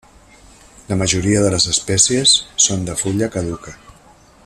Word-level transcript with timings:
La 0.91 0.95
majoria 1.01 1.43
de 1.45 1.51
les 1.55 1.67
espècies 1.73 2.33
són 2.67 2.89
de 2.91 2.97
fulla 3.05 3.29
caduca. 3.37 3.77